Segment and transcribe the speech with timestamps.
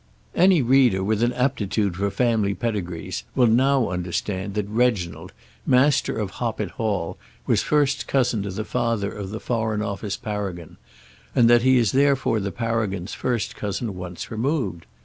[0.33, 5.31] Any reader with an aptitude for family pedigrees will now understand that Reginald,
[5.63, 10.77] Master of Hoppet Hall, was first cousin to the father of the Foreign Office paragon,
[11.35, 14.87] and that he is therefore the paragon's first cousin once removed.